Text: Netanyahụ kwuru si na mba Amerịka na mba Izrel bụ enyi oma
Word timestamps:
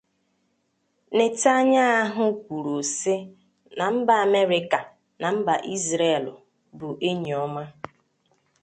Netanyahụ 1.17 2.25
kwuru 2.43 2.77
si 2.95 3.15
na 3.77 3.85
mba 3.95 4.13
Amerịka 4.25 4.79
na 5.21 5.27
mba 5.37 5.53
Izrel 5.75 6.25
bụ 6.77 6.87
enyi 7.09 7.31
oma 7.45 7.63